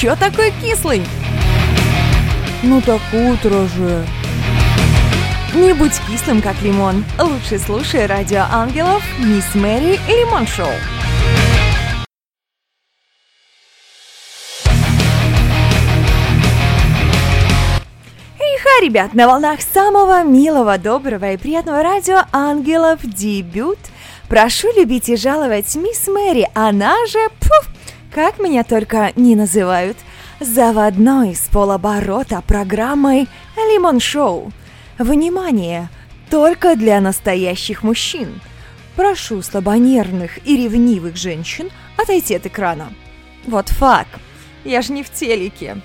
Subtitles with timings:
[0.00, 1.02] чё такой кислый?
[2.62, 4.06] Ну так утро же.
[5.54, 7.04] Не будь кислым, как лимон.
[7.18, 10.72] Лучше слушай радио ангелов, мисс Мэри и Лимон Шоу.
[18.82, 23.78] Ребят, на волнах самого милого, доброго и приятного радио ангелов дебют.
[24.26, 27.69] Прошу любить и жаловать мисс Мэри, она же, пф,
[28.10, 29.96] как меня только не называют,
[30.40, 34.52] заводной с полоборота программой «Лимон Шоу».
[34.98, 35.88] Внимание!
[36.28, 38.40] Только для настоящих мужчин.
[38.96, 42.92] Прошу слабонервных и ревнивых женщин отойти от экрана.
[43.46, 44.20] Вот факт.
[44.64, 45.78] Я ж не в телеке.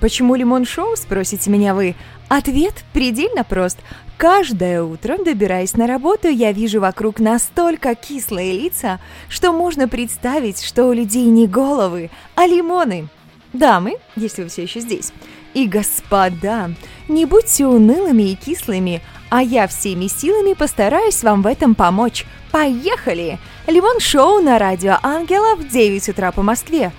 [0.00, 1.96] Почему Лимон Шоу, спросите меня вы?
[2.28, 3.78] Ответ предельно прост.
[4.18, 10.86] Каждое утро, добираясь на работу, я вижу вокруг настолько кислые лица, что можно представить, что
[10.86, 13.06] у людей не головы, а лимоны.
[13.52, 15.12] Дамы, если вы все еще здесь,
[15.54, 16.72] и господа,
[17.06, 22.26] не будьте унылыми и кислыми, а я всеми силами постараюсь вам в этом помочь.
[22.50, 23.38] Поехали!
[23.68, 26.90] Лимон Шоу на радио Ангела в 9 утра по Москве.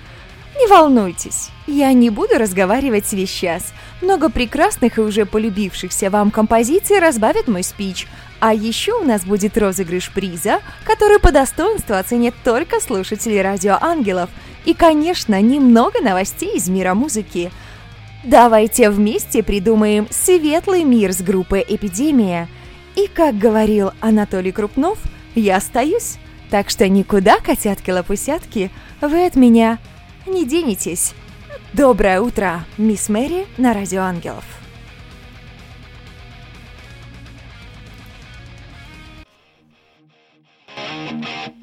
[0.57, 3.73] Не волнуйтесь, я не буду разговаривать весь час.
[4.01, 8.07] Много прекрасных и уже полюбившихся вам композиций разбавят мой спич.
[8.39, 14.29] А еще у нас будет розыгрыш приза, который по достоинству оценят только слушатели радио Ангелов.
[14.65, 17.51] И, конечно, немного новостей из мира музыки.
[18.23, 22.47] Давайте вместе придумаем светлый мир с группой «Эпидемия».
[22.95, 24.99] И, как говорил Анатолий Крупнов,
[25.35, 26.17] я остаюсь.
[26.49, 29.77] Так что никуда, котятки-лопусятки, вы от меня
[30.25, 31.13] не денетесь.
[31.73, 34.43] Доброе утро, мисс Мэри на Радио Ангелов.
[40.75, 41.58] А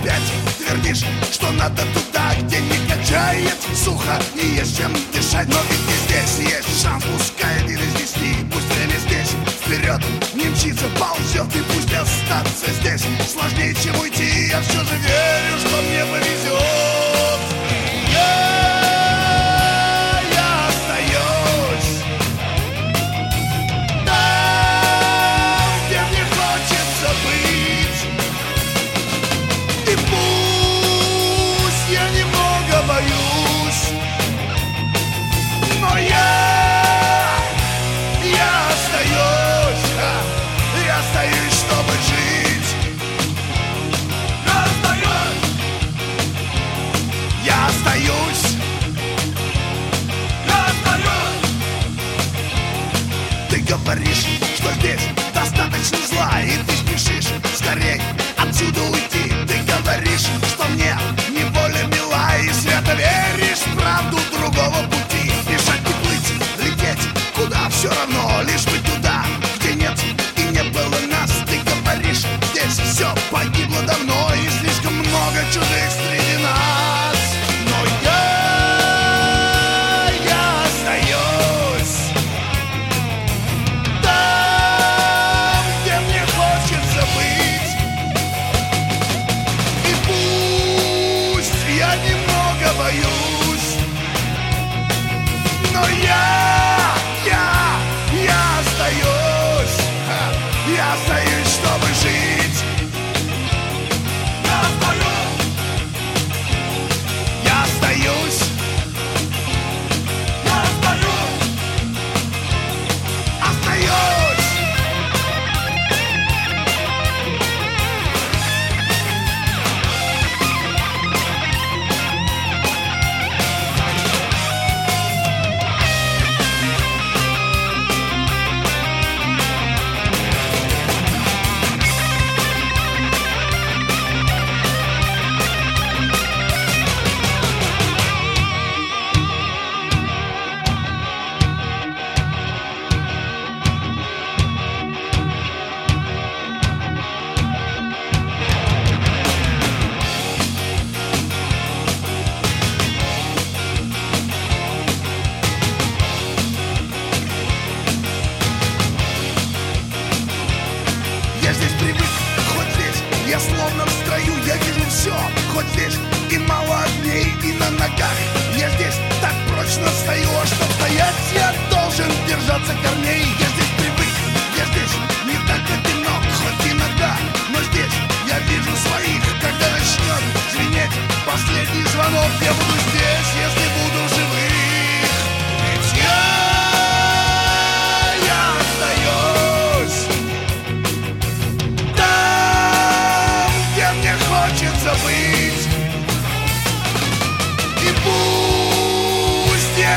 [0.00, 0.22] опять
[0.58, 5.48] твердишь, что надо туда Где не качает сухо и есть чем дышать.
[5.48, 8.12] Но ведь и здесь есть шанс, пускай один из
[8.52, 9.30] Пусть время здесь.
[9.64, 10.00] Вперед
[10.34, 13.04] не мчится, ползет И пусть остаться здесь.
[13.30, 16.91] Сложнее, чем уйти Я все же верю, что мне повезет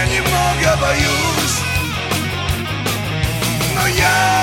[0.06, 1.62] немного боюсь
[3.76, 4.35] Но я,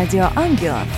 [0.00, 0.88] Радио Ангелов.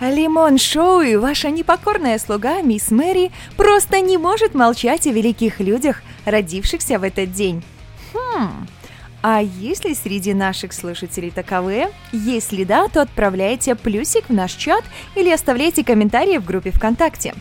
[0.00, 6.02] Лимон Шоу и ваша непокорная слуга мисс Мэри просто не может молчать о великих людях,
[6.24, 7.62] родившихся в этот день.
[8.12, 8.66] Хм,
[9.22, 11.90] а есть ли среди наших слушателей таковые?
[12.10, 14.82] Если да, то отправляйте плюсик в наш чат
[15.14, 17.32] или оставляйте комментарии в группе ВКонтакте.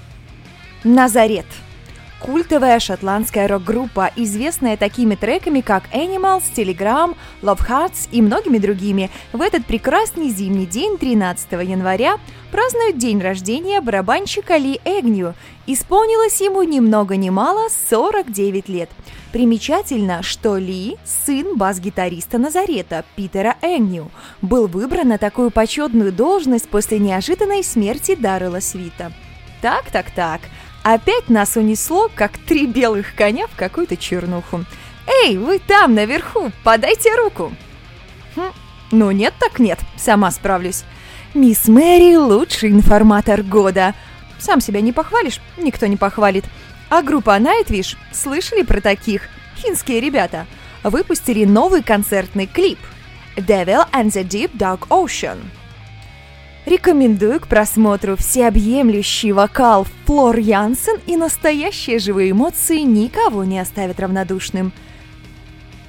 [0.84, 1.48] Назарет–
[2.24, 9.42] культовая шотландская рок-группа, известная такими треками, как Animals, Telegram, Love Hearts и многими другими, в
[9.42, 12.16] этот прекрасный зимний день 13 января
[12.50, 15.36] празднуют день рождения барабанщика Ли Эгню.
[15.68, 18.90] Исполнилось ему ни много ни мало 49 лет.
[19.34, 24.12] Примечательно, что Ли– сын бас-гитариста Назарета Питера Эгню,
[24.42, 29.12] был выбран на такую почетную должность после неожиданной смерти Даррела Свита.
[29.62, 30.42] Так, так, так–
[30.84, 34.66] Опять нас унесло, как три белых коня в какую-то чернуху.
[35.24, 37.54] «Эй, вы там, наверху, подайте руку!»
[38.36, 38.52] хм,
[38.92, 40.84] «Ну нет так нет, сама справлюсь».
[41.34, 43.96] «Мисс Мэри– лучший информатор года».
[44.40, 46.44] Сам себя не похвалишь, никто не похвалит.
[46.90, 49.30] А группа Nightwish, слышали про таких?
[49.56, 50.46] Финские ребята.
[50.84, 52.78] Выпустили новый концертный клип
[53.38, 55.38] «Devil and the Deep Dark Ocean».
[56.66, 64.72] Рекомендую к просмотру всеобъемлющий вокал Флор Янсен и настоящие живые эмоции никого не оставят равнодушным.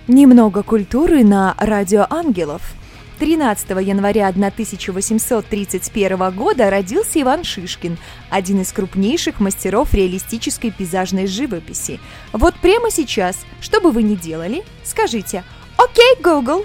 [0.08, 2.74] Немного культуры на Радио Ангелов.
[3.20, 7.96] 13 января 1831 года родился Иван Шишкин,
[8.28, 12.00] один из крупнейших мастеров реалистической пейзажной живописи.
[12.32, 15.44] Вот прямо сейчас, что бы вы ни делали, скажите
[15.76, 16.64] «Окей, Google»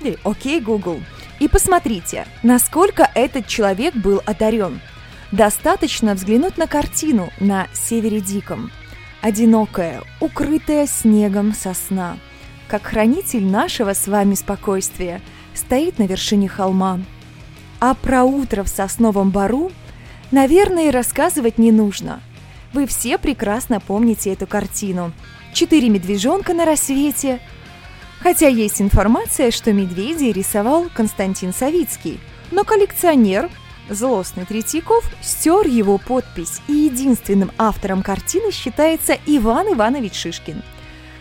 [0.00, 0.98] или «Окей, Google»,
[1.40, 4.80] и посмотрите, насколько этот человек был одарен.
[5.32, 8.70] Достаточно взглянуть на картину на Севере Диком.
[9.20, 12.18] Одинокая, укрытая снегом сосна,
[12.68, 15.20] как хранитель нашего с вами спокойствия,
[15.54, 17.00] стоит на вершине холма.
[17.80, 19.72] А про утро в сосновом бару,
[20.30, 22.20] наверное, рассказывать не нужно.
[22.72, 25.12] Вы все прекрасно помните эту картину.
[25.52, 27.40] Четыре медвежонка на рассвете–
[28.24, 32.18] Хотя есть информация, что медведей рисовал Константин Савицкий,
[32.52, 33.50] но коллекционер,
[33.90, 40.62] злостный Третьяков, стер его подпись, и единственным автором картины считается Иван Иванович Шишкин.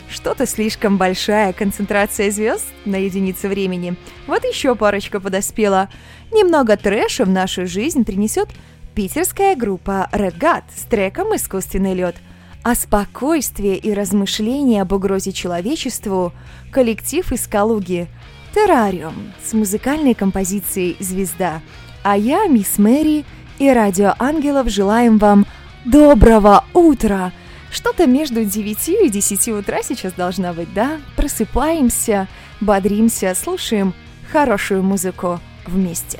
[0.09, 3.97] Что-то слишком большая концентрация звезд на единицу времени.
[4.25, 5.89] Вот еще парочка подоспела.
[6.31, 8.47] Немного трэша в нашу жизнь принесет
[8.95, 12.15] питерская группа Red God с треком «Искусственный лед»,
[12.63, 16.33] а спокойствие и размышления об угрозе человечеству
[16.71, 18.07] коллектив из Калуги
[18.55, 21.61] «Террариум» с музыкальной композицией «Звезда».
[22.03, 23.25] А я, мисс Мэри
[23.59, 25.45] и Радио Ангелов желаем вам
[25.85, 27.33] доброго утра!
[27.69, 31.01] Что-то между 9 и 10 утра сейчас должна быть, да?
[31.17, 32.27] Просыпаемся,
[32.61, 33.93] бодримся, слушаем
[34.31, 36.19] хорошую музыку вместе.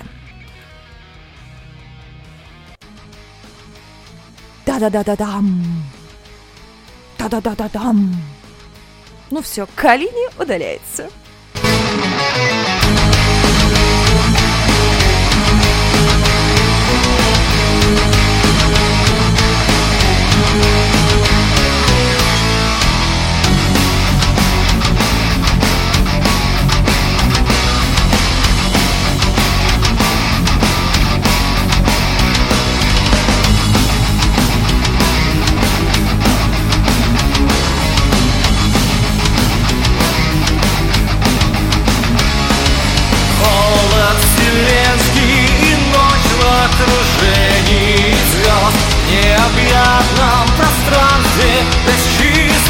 [4.65, 6.02] Да-да-да-да-дам!
[7.23, 8.13] Та-да-да-да-дам.
[9.31, 11.09] Ну все, Калини удаляется.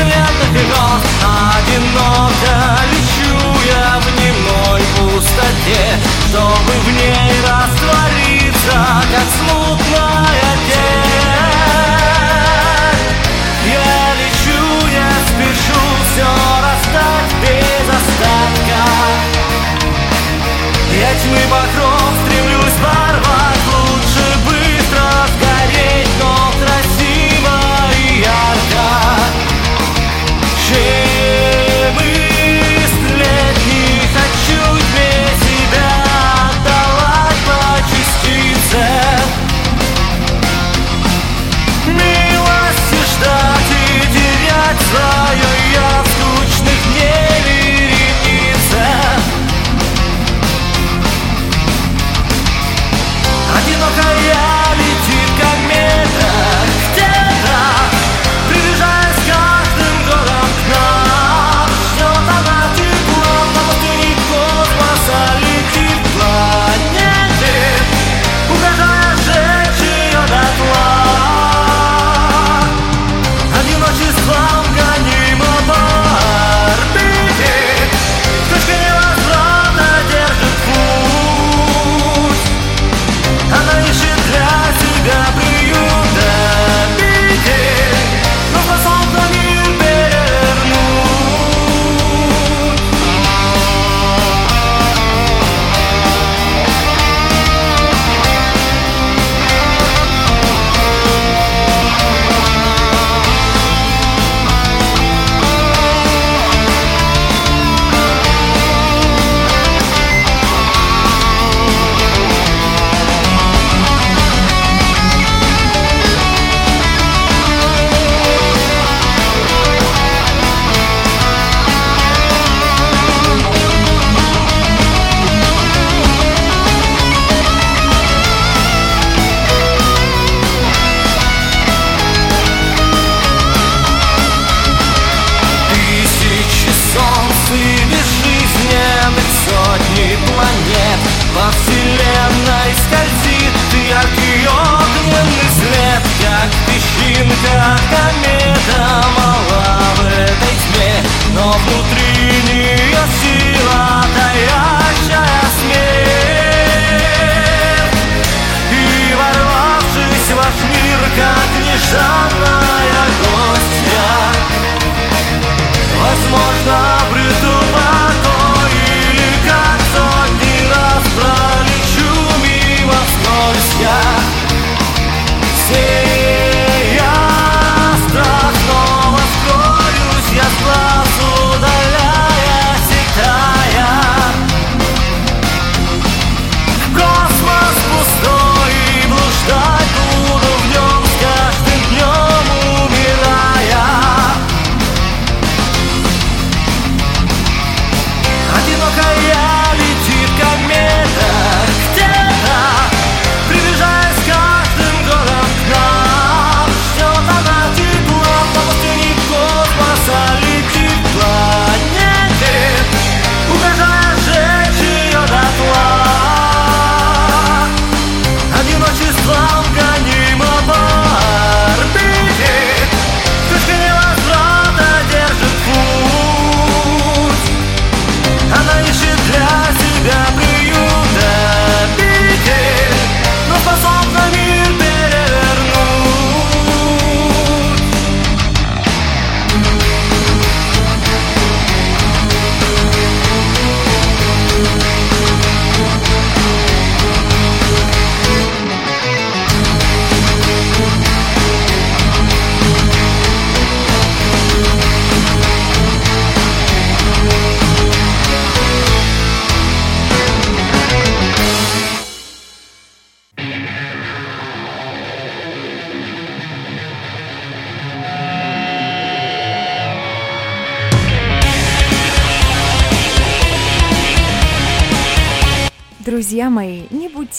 [0.03, 2.55] светных звезд Одиноко
[2.91, 3.36] лечу
[3.67, 5.83] я в немой пустоте.
[6.27, 8.77] Чтобы в ней раствориться,
[9.12, 11.13] как смутная тень.
[13.65, 16.29] Я лечу, я спешу все
[16.62, 18.81] раздать без остатка.
[21.00, 21.73] Я тьмы бог.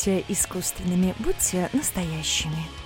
[0.04, 2.83] Будьте искусственными, будьте настоящими.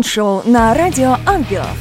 [0.00, 1.76] Шоу на Радио Ангелов.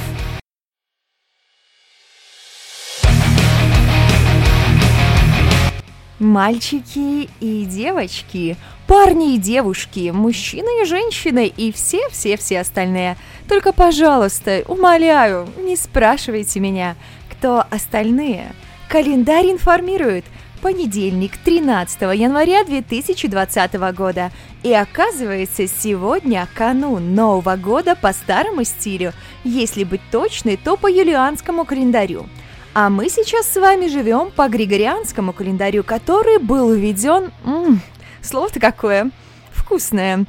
[6.20, 13.16] Мальчики и девочки, парни и девушки, мужчины и женщины и все-все-все остальные.
[13.48, 16.98] Только, пожалуйста, умоляю, не спрашивайте меня,
[17.32, 18.52] кто остальные.
[18.90, 20.26] Календарь информирует.
[20.62, 24.32] Понедельник, 13 января 2020 года.
[24.64, 29.14] И оказывается, сегодня канун Нового года по старому стилю.
[29.44, 32.28] Если быть точной, то по юлианскому календарю–
[32.74, 37.32] а мы сейчас с вами живем по григорианскому календарю, который был введен...
[38.22, 39.12] Слово-то какое!
[39.52, 40.26] Вкусное!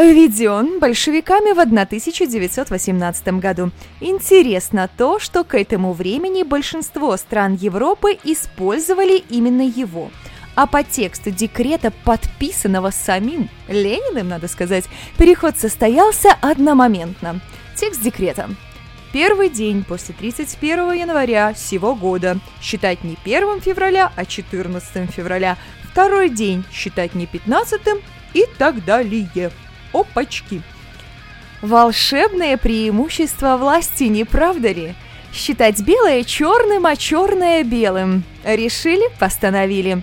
[0.00, 3.70] Введен большевиками в 1918 году.
[4.00, 10.10] Интересно то, что к этому времени большинство стран Европы использовали именно его.
[10.54, 14.84] А по тексту декрета, подписанного самим Лениным, надо сказать,
[15.18, 17.40] переход состоялся одномоментно.
[17.76, 18.48] Текст декрета–
[19.12, 25.56] Первый день после 31 января сего года считать не 1 февраля, а 14 февраля.
[25.90, 27.80] Второй день считать не 15
[28.34, 29.50] и так далее.
[29.92, 30.62] Опачки!
[31.62, 34.94] Волшебное преимущество власти, не правда ли?
[35.32, 38.24] Считать белое черным, а черное белым.
[38.44, 40.02] Решили, постановили.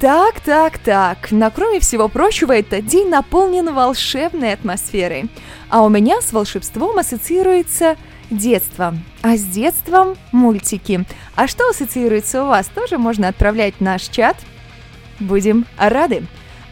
[0.00, 1.30] Так, так, так.
[1.30, 5.26] На кроме всего прочего, этот день наполнен волшебной атмосферой.
[5.68, 7.96] А у меня с волшебством ассоциируется
[8.28, 8.94] детство.
[9.22, 11.04] А с детством мультики.
[11.36, 14.36] А что ассоциируется у вас, тоже можно отправлять в наш чат.
[15.20, 16.26] Будем рады.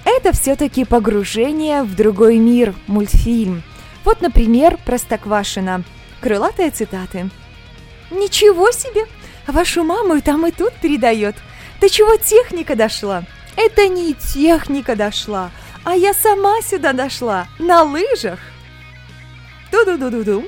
[0.05, 3.63] Это все-таки погружение в другой мир, мультфильм.
[4.05, 5.85] Вот, например, Простоквашина.
[6.21, 7.31] Крылатые цитаты.
[8.11, 9.07] «Ничего себе!
[9.47, 11.37] Вашу маму и там и тут передает.
[11.81, 13.25] До чего техника дошла?
[13.57, 15.51] Это не техника дошла,
[15.85, 18.39] а я сама сюда дошла, на лыжах!»
[19.71, 20.45] Ду-ду-ду-ду-ду.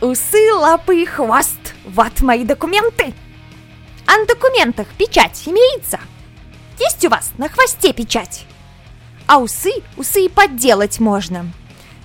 [0.00, 1.74] Усы, лапы и хвост.
[1.84, 3.12] Вот мои документы.
[4.06, 5.98] А на документах печать имеется?
[6.78, 8.46] Есть у вас на хвосте печать?
[9.26, 11.50] А усы, усы и подделать можно.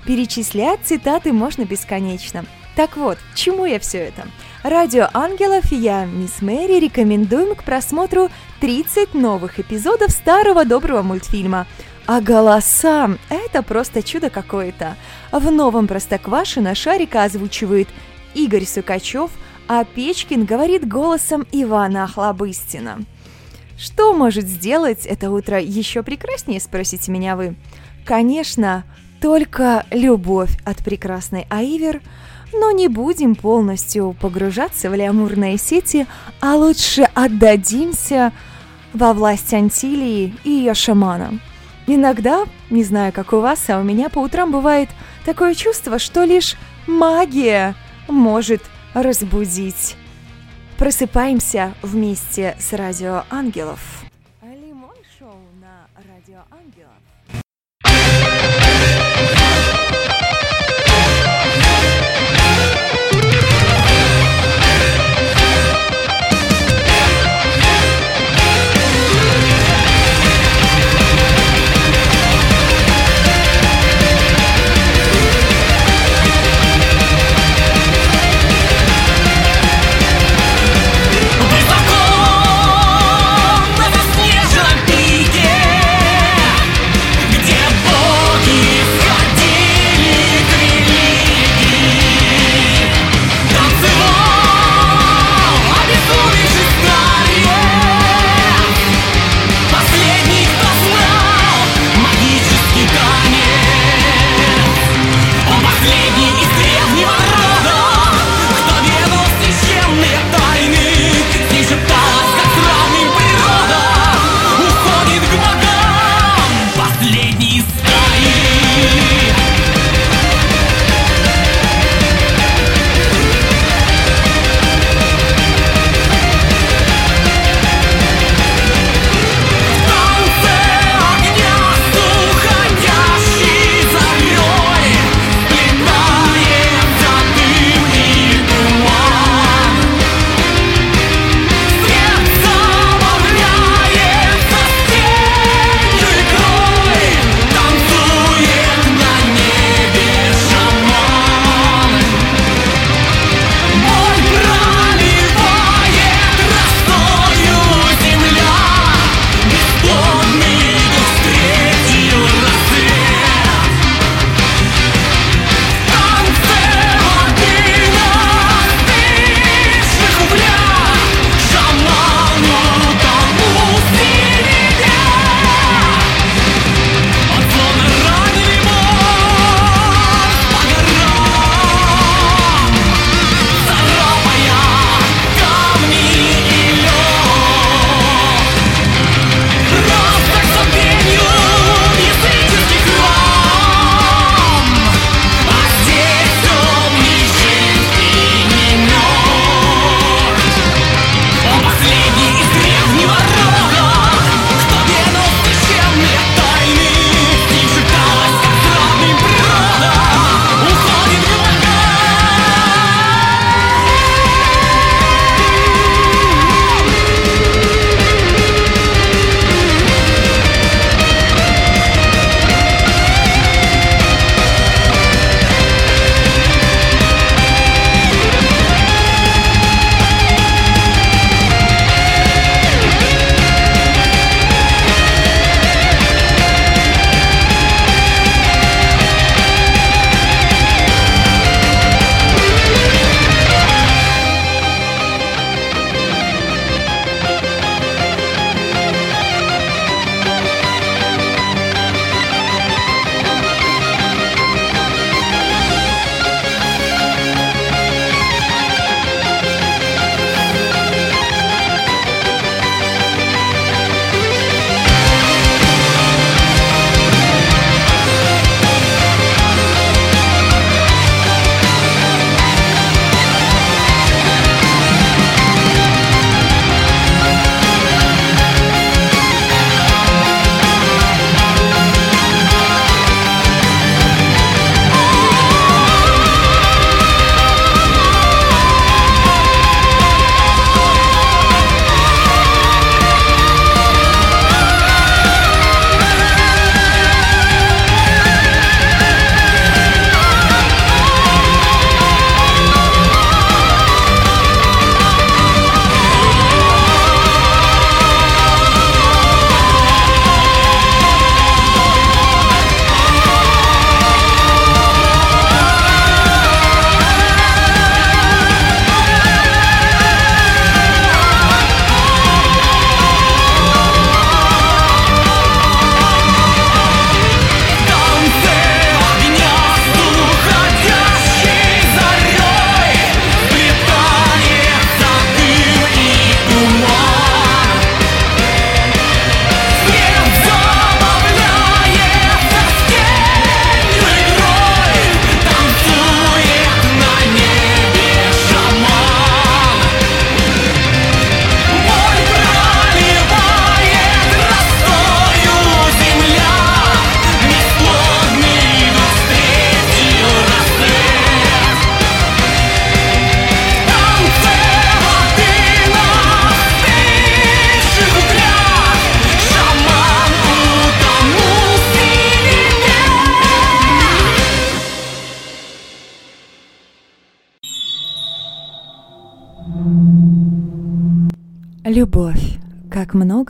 [0.05, 2.45] Перечислять цитаты можно бесконечно.
[2.75, 4.27] Так вот, чему я все это?
[4.63, 8.29] Радио Ангелов и я, мисс Мэри, рекомендуем к просмотру
[8.62, 11.67] 30 новых эпизодов старого доброго мультфильма–
[12.07, 14.97] а голоса– это просто чудо какое-то.
[15.31, 17.88] В новом Простоквашино Шарика озвучивает
[18.34, 19.31] Игорь Сукачев,
[19.67, 22.99] а Печкин говорит голосом Ивана Охлобыстина.
[23.81, 27.55] Что может сделать это утро еще прекраснее, спросите меня вы?
[28.05, 28.83] Конечно,
[29.19, 32.01] только любовь от прекрасной Аивер,
[32.53, 36.05] но не будем полностью погружаться в леамурные сети,
[36.41, 38.33] а лучше отдадимся
[38.93, 41.39] во власть Антилии и ее шамана–
[41.87, 44.87] Иногда, не знаю, как у вас, а у меня по утрам бывает
[45.25, 46.55] такое чувство, что лишь
[46.87, 47.75] магия
[48.07, 48.61] может
[48.93, 49.95] разбудить.
[50.81, 54.00] Просыпаемся вместе с Радио Ангелов.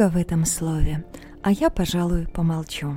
[0.02, 1.06] Много в этом слове.
[1.44, 2.96] А я, пожалуй, помолчу.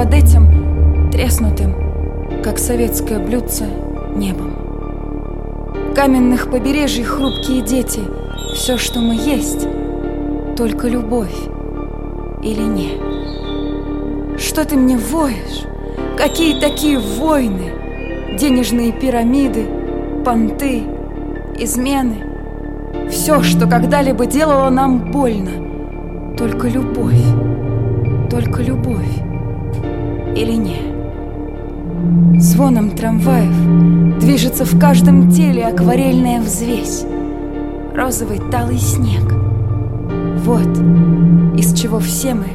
[0.00, 1.74] Под этим треснутым,
[2.42, 3.66] как советское блюдце,
[4.16, 4.54] небом.
[5.94, 8.00] Каменных побережий хрупкие дети,
[8.54, 9.68] все, что мы есть,
[10.56, 11.36] только любовь
[12.42, 14.38] или не?
[14.38, 15.66] Что ты мне воешь?
[16.16, 17.70] Какие такие войны?
[18.38, 19.66] Денежные пирамиды,
[20.24, 20.82] понты,
[21.58, 23.10] измены.
[23.10, 25.50] Все, что когда-либо делало нам больно.
[26.38, 27.22] Только любовь.
[28.30, 29.29] Только любовь.
[30.36, 32.40] Или не?
[32.40, 37.04] Звоном трамваев движется в каждом теле акварельная взвесь.
[37.94, 39.32] Розовый талый снег.
[40.44, 40.78] Вот
[41.58, 42.46] из чего все мы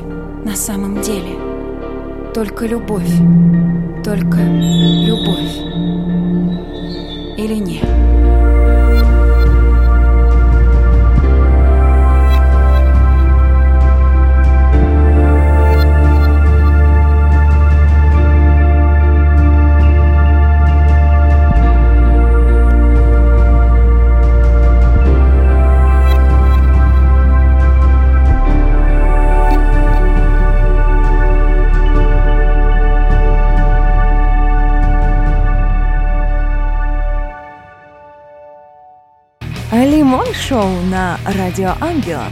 [0.44, 1.38] на самом деле.
[2.34, 3.12] Только любовь.
[4.04, 5.56] Только любовь.
[7.38, 8.45] Или нет?
[40.06, 42.32] Лимон Шоу на Радио Ангелов.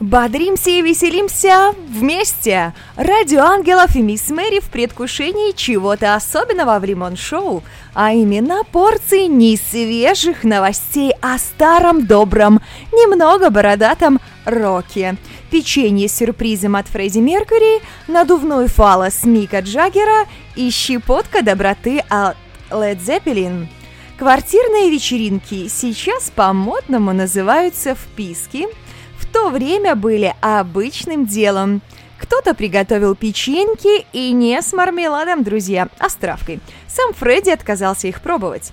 [0.00, 2.72] Бодримся и веселимся вместе!
[2.96, 9.26] Радио Ангелов и Мисс Мэри в предвкушении чего-то особенного в Лимон Шоу, а именно порции
[9.26, 12.62] несвежих новостей о старом добром,
[12.92, 15.18] немного бородатом роке.
[15.52, 20.26] Печенье с сюрпризом от Фредди Меркьюри, надувной фалос Мика Джаггера
[20.56, 22.38] и щепотка доброты от
[22.70, 23.66] Led Zeppelin.
[24.16, 28.66] Квартирные вечеринки сейчас по-модному называются вписки,
[29.18, 31.82] в то время были обычным делом.
[32.16, 36.60] Кто-то приготовил печеньки и не с мармеладом, друзья, а с травкой.
[36.88, 38.72] Сам Фредди отказался их пробовать.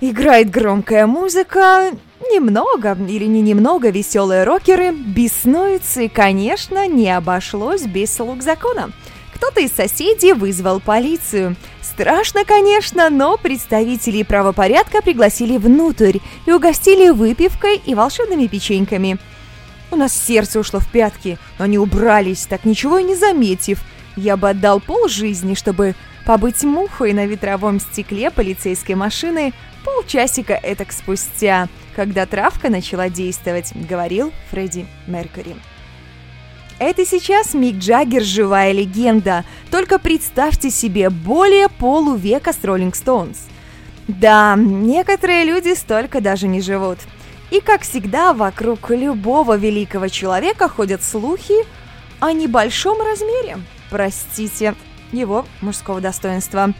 [0.00, 1.92] Играет громкая музыка,
[2.30, 8.90] немного или не немного веселые рокеры беснуются, и, конечно, не обошлось без слуг закона.
[9.34, 11.56] Кто-то из соседей вызвал полицию.
[11.80, 19.18] Страшно, конечно, но представителей правопорядка пригласили внутрь и угостили выпивкой и волшебными печеньками.
[19.90, 23.80] У нас сердце ушло в пятки, но они убрались, так ничего и не заметив.
[24.14, 25.94] Я бы отдал пол жизни, чтобы
[26.26, 29.52] побыть мухой на ветровом стекле полицейской машины
[29.84, 31.68] полчасика этак спустя,
[32.00, 35.54] когда травка начала действовать, говорил Фредди Меркьюри.
[36.78, 43.40] Это сейчас Мик Джаггер живая легенда, только представьте себе более полувека с Роллинг Стоунс.
[44.08, 46.96] Да, некоторые люди столько даже не живут.
[47.50, 51.66] И, как всегда, вокруг любого великого человека ходят слухи
[52.18, 53.58] о небольшом размере,
[53.90, 54.74] простите,
[55.12, 56.72] его мужского достоинства.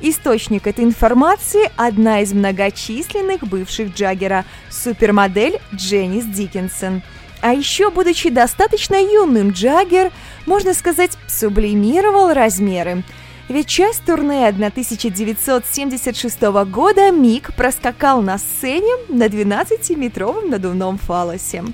[0.00, 7.02] Источник этой информации– одна из многочисленных бывших Джаггера, супермодель Дженнис Диккенсон.
[7.40, 10.10] А еще, будучи достаточно юным, Джаггер,
[10.46, 13.02] можно сказать, сублимировал размеры.
[13.48, 21.64] Ведь часть турне 1976 года Мик проскакал на сцене на 12-метровом надувном фалосе.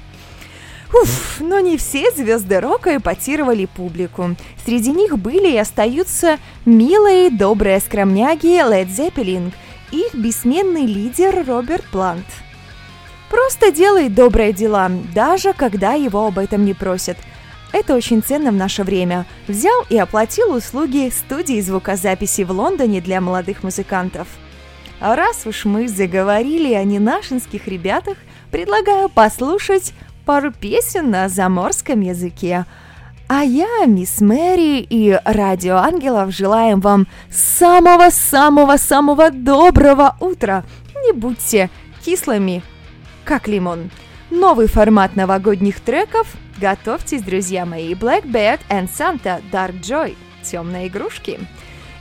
[0.93, 4.34] Уф, но не все звезды рока эпатировали публику.
[4.64, 9.53] Среди них были и остаются милые, добрые скромняги Led Zeppelin,
[9.93, 12.26] их бессменный лидер Роберт Плант.
[13.30, 17.16] Просто делает добрые дела, даже когда его об этом не просят.
[17.72, 19.26] Это очень ценно в наше время.
[19.47, 24.26] Взял и оплатил услуги студии звукозаписи в Лондоне для молодых музыкантов.
[24.99, 28.18] А раз уж мы заговорили о ненашинских ребятах,
[28.51, 29.95] предлагаю послушать
[30.25, 32.66] пару песен на заморском языке.
[33.29, 40.64] А я, мисс Мэри и Радио Ангелов желаем вам самого-самого-самого доброго утра.
[41.05, 41.71] Не будьте
[42.05, 42.62] кислыми,
[43.25, 43.91] как лимон.
[44.31, 46.33] Новый формат новогодних треков.
[46.61, 47.95] Готовьтесь, друзья мои.
[47.95, 50.16] Blackbird and Santa Dark Joy.
[50.43, 51.39] Темные игрушки.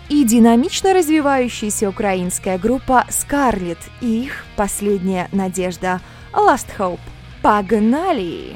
[0.09, 6.01] и динамично развивающаяся украинская группа Scarlet и их последняя надежда
[6.33, 6.99] Last Hope.
[7.41, 8.55] Погнали!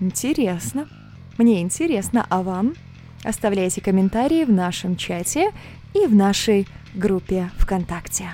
[0.00, 0.88] Интересно.
[1.36, 2.74] Мне интересно, а вам?
[3.22, 5.50] Оставляйте комментарии в нашем чате
[5.94, 8.30] и в нашей группе ВКонтакте.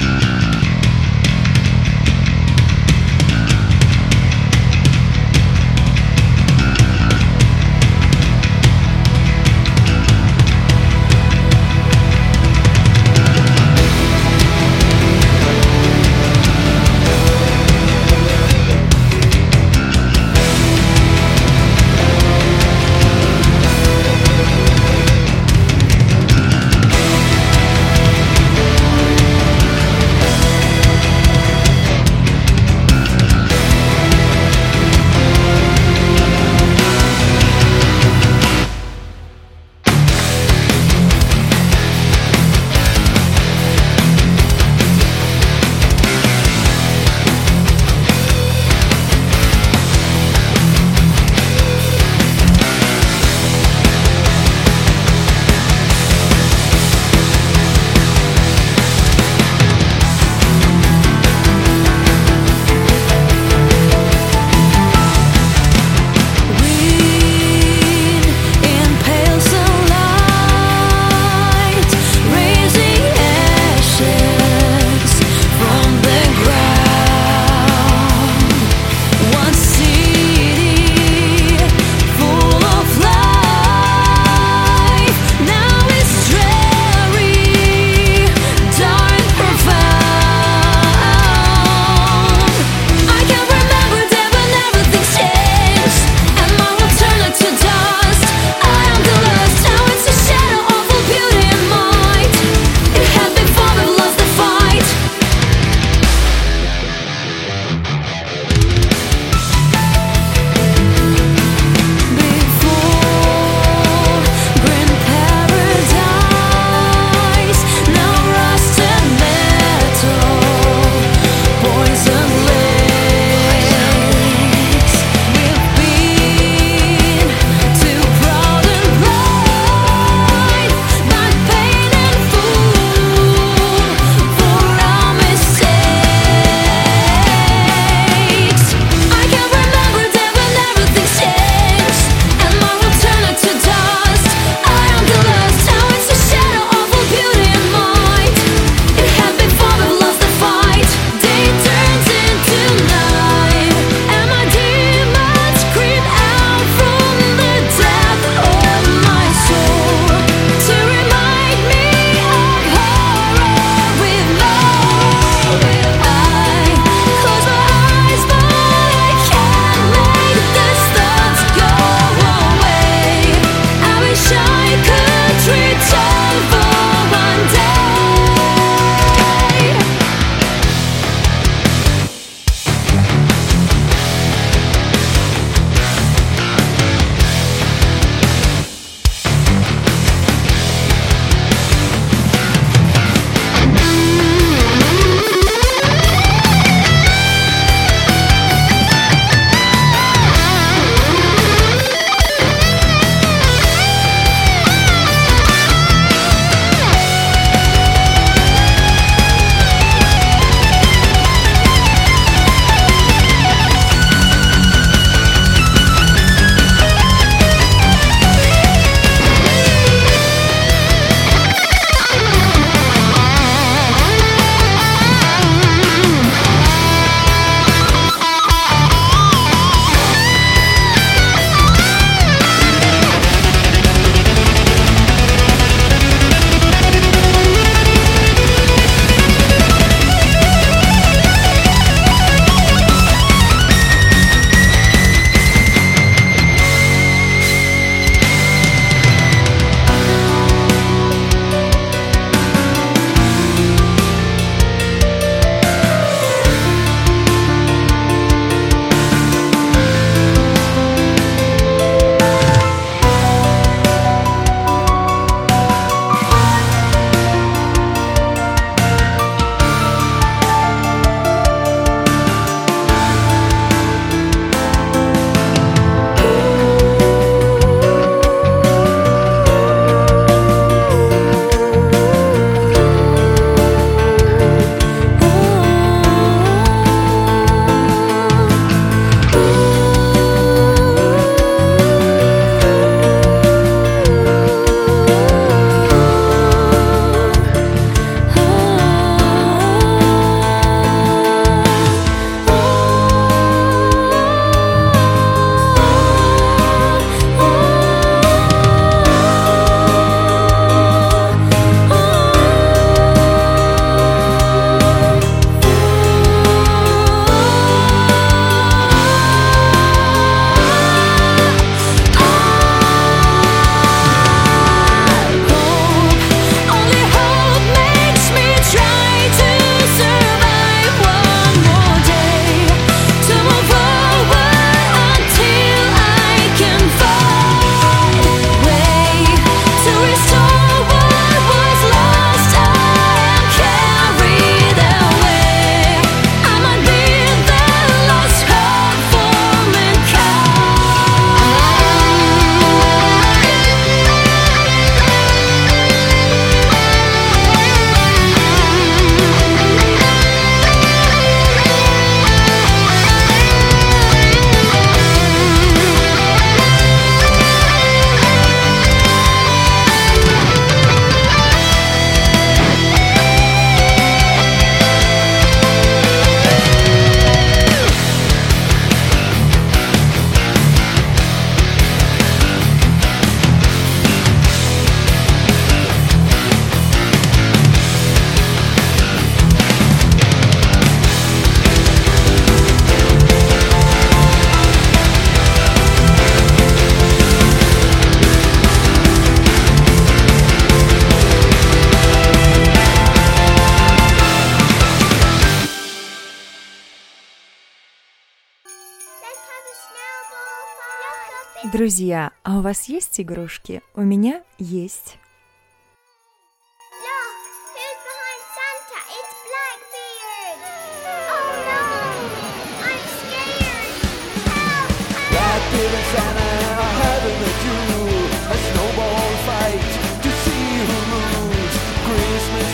[0.00, 0.39] Друзья, а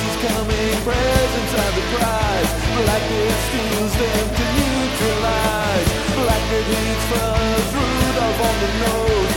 [0.06, 2.50] is coming, presents are the prize.
[2.76, 5.88] Blackbeard steals them to neutralize.
[6.20, 9.35] Blackbeard eats fuzz, Rudolph on the nose.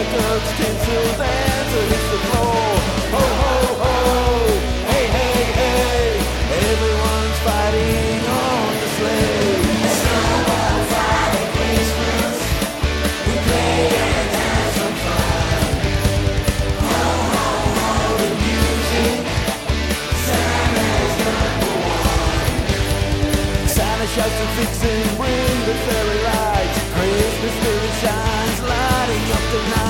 [0.00, 1.06] the Dutch tinsel
[2.12, 2.72] the floor.
[3.14, 3.94] Ho, ho, ho,
[4.88, 6.04] hey, hey, hey,
[6.72, 8.70] everyone's fighting on
[11.56, 12.36] Christmas,
[13.26, 13.80] we play
[14.80, 15.20] and.
[16.80, 17.02] Ho,
[17.34, 17.92] ho, ho,
[18.22, 19.20] the music,
[20.26, 23.68] Santa's number one.
[23.68, 24.50] Santa shouts and
[25.68, 26.78] the fairy lights.
[26.94, 29.89] Christmas spirit shines, lighting up the night.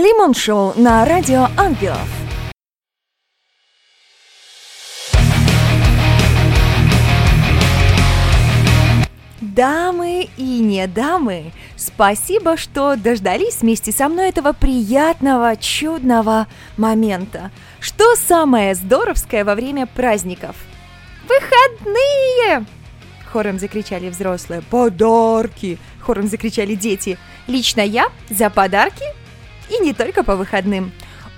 [0.00, 2.08] Лимон Шоу на радио Ангелов.
[9.42, 16.46] Дамы и не дамы, спасибо, что дождались вместе со мной этого приятного, чудного
[16.78, 17.50] момента.
[17.78, 20.56] Что самое здоровское во время праздников?
[21.28, 22.64] Выходные!
[23.30, 24.62] Хором закричали взрослые.
[24.62, 25.78] Подарки!
[26.00, 27.18] Хором закричали дети.
[27.46, 29.04] Лично я за подарки
[29.70, 30.92] и не только по выходным.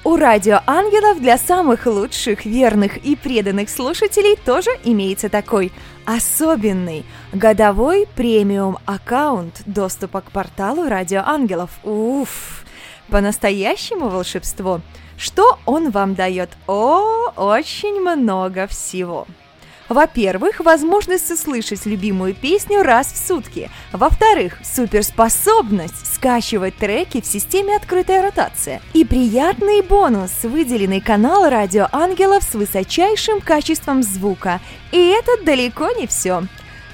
[0.04, 5.70] У Радио Ангелов для самых лучших, верных и преданных слушателей тоже имеется такой
[6.04, 11.70] особенный годовой премиум аккаунт доступа к порталу Радио Ангелов.
[11.84, 12.64] Уф,
[13.10, 14.80] по-настоящему волшебство.
[15.16, 16.50] Что он вам дает?
[16.66, 19.28] О, очень много всего.
[19.92, 23.70] Во-первых, возможность услышать любимую песню раз в сутки.
[23.92, 28.80] Во-вторых, суперспособность скачивать треки в системе открытая ротация.
[28.94, 34.60] И приятный бонус– выделенный канал Радио Ангелов с высочайшим качеством звука.
[34.92, 36.44] И это далеко не все.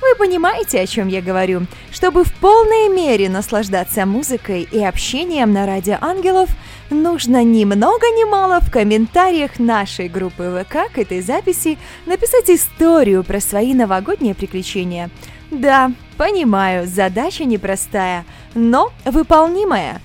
[0.09, 1.67] Вы понимаете, о чем я говорю?
[1.93, 6.49] Чтобы в полной мере наслаждаться музыкой и общением на Радио Ангелов,
[6.89, 13.23] нужно ни много ни мало в комментариях нашей группы ВК к этой записи написать историю
[13.23, 15.11] про свои новогодние приключения.
[15.51, 20.01] Да, понимаю, задача непростая, но выполнимая.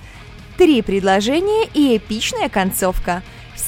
[0.58, 3.22] Три предложения и эпичная концовка.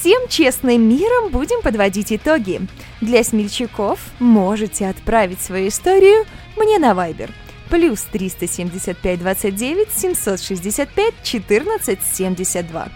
[0.07, 2.61] Всем честным миром будем подводить итоги.
[3.01, 6.27] Для смельчаков можете отправить свою историю
[6.57, 7.33] мне на Viber.
[7.71, 12.89] Плюс 375 29 765 14 72.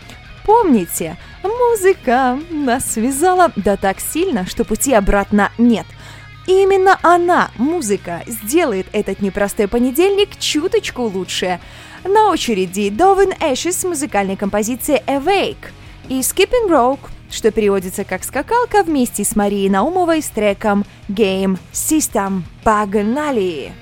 [0.44, 5.86] Помните, музыка нас связала да так сильно, что пути обратно нет.
[6.46, 11.58] И именно она, музыка, сделает этот непростой понедельник чуточку лучше.
[12.04, 15.72] На очереди Довин Эшис с музыкальной композицией Awake
[16.10, 22.42] и Skipping Rope, что переводится как «Скакалка» вместе с Марией Наумовой с треком Game System.
[22.64, 23.72] Погнали!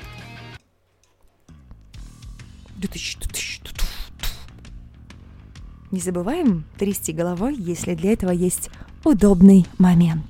[5.91, 8.68] Не забываем трясти головой, если для этого есть
[9.05, 10.26] удобный момент.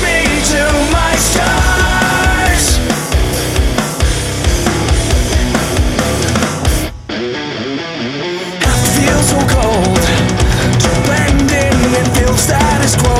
[0.00, 2.78] me to my stars.
[8.62, 9.98] I feel so cold,
[12.38, 13.16] status quo.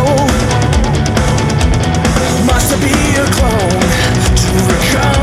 [2.47, 3.83] Must I be a clone
[4.37, 5.22] to recover?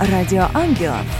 [0.00, 1.19] Радио Ангелов.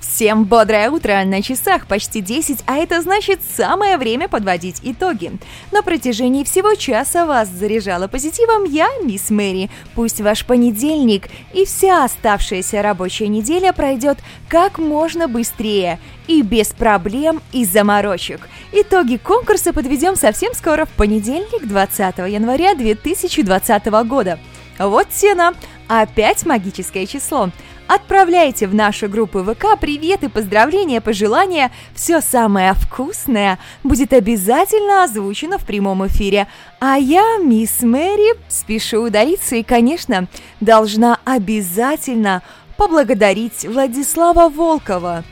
[0.00, 1.20] Всем бодрое утро!
[1.24, 5.32] На часах почти 10, а это значит самое время подводить итоги.
[5.72, 9.68] На протяжении всего часа вас заряжала позитивом я, мисс Мэри.
[9.96, 15.98] Пусть ваш понедельник и вся оставшаяся рабочая неделя пройдет как можно быстрее
[16.28, 18.48] и без проблем и заморочек.
[18.70, 24.38] Итоги конкурса подведем совсем скоро в понедельник, 20 января 2020 года.
[24.78, 25.54] Вот тена.
[25.88, 27.50] Опять магическое число.
[27.88, 31.72] Отправляйте в нашу группу ВК приветы, поздравления, пожелания.
[31.94, 36.48] Все самое вкусное будет обязательно озвучено в прямом эфире.
[36.80, 40.28] А я, мисс Мэри, спешу удалиться и, конечно,
[40.60, 42.42] должна обязательно
[42.76, 45.24] поблагодарить Владислава Волкова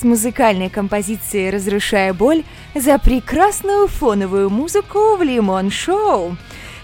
[0.00, 2.42] с музыкальной композицией «Разрушая боль»
[2.74, 6.36] за прекрасную фоновую музыку в Лимон Шоу.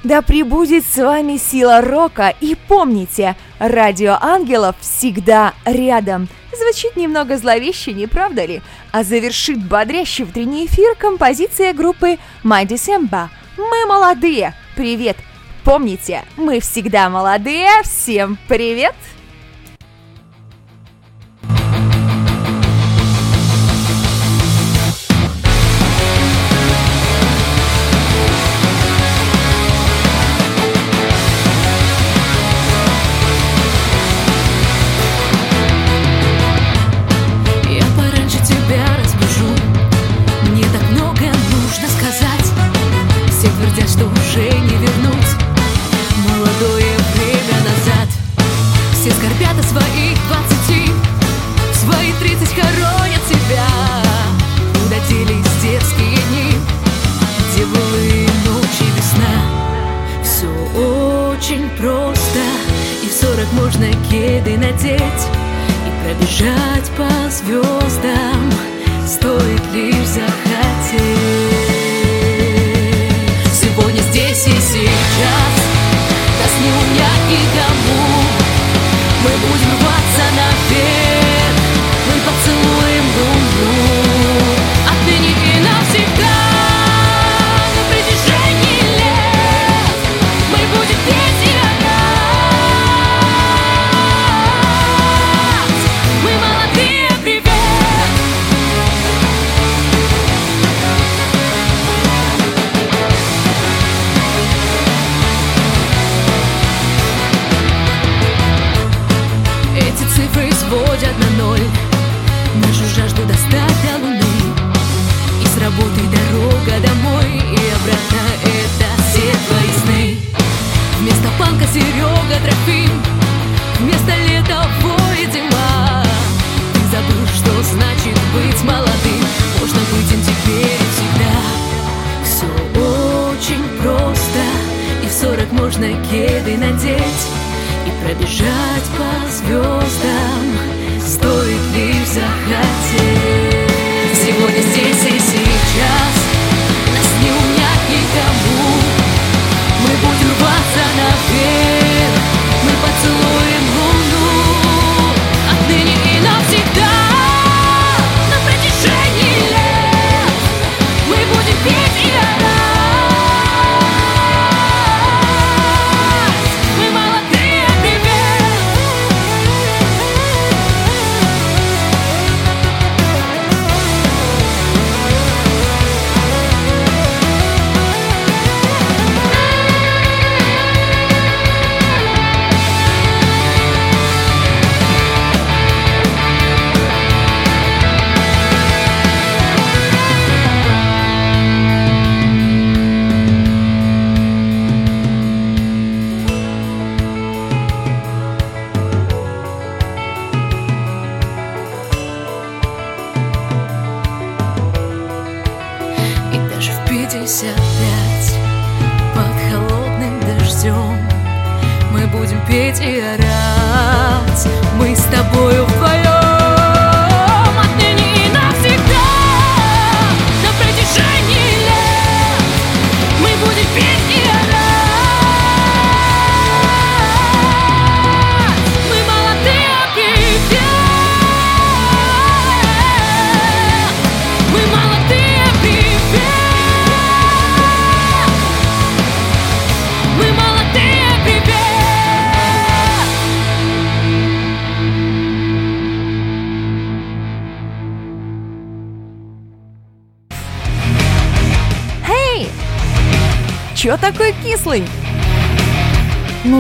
[0.07, 6.29] Да пребудет с вами сила рока и помните, радио ангелов всегда рядом.
[6.57, 8.63] Звучит немного зловеще, не правда ли?
[8.93, 13.31] А завершит бодрящий утренний эфир композиция группы My December.
[13.57, 14.55] Мы молодые.
[14.77, 15.17] Привет.
[15.65, 17.69] Помните, мы всегда молодые.
[17.83, 18.95] Всем привет.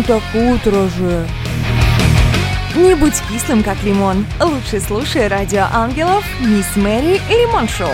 [0.07, 1.27] Так утро же.
[2.77, 4.25] Не будь кислым, как лимон.
[4.41, 7.91] Лучше слушай радио ангелов Мисс Мэри Лимон Шоу.